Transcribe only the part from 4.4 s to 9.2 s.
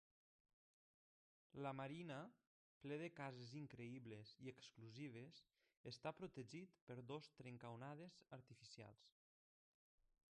i exclusives, està protegit per dos trencaonades artificials.